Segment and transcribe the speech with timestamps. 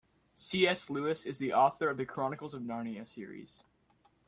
[0.33, 0.89] C.S.
[0.89, 3.65] Lewis is the author of The Chronicles of Narnia series.